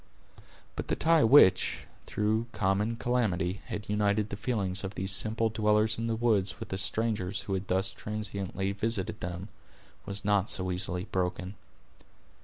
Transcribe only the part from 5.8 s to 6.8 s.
in the woods with the